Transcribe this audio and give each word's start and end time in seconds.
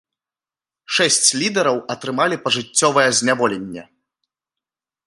Шэсць 0.95 1.29
лідараў 1.41 1.77
атрымалі 1.97 2.41
пажыццёвае 2.47 3.05
зняволенне. 3.21 3.83